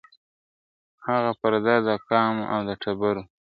هغه 1.07 1.31
پر 1.39 1.53
د 1.65 1.65
ده 1.65 1.75
د 1.87 1.89
قام 2.09 2.35
او 2.51 2.59
د 2.67 2.69
ټبر 2.81 3.15
وو!. 3.19 3.23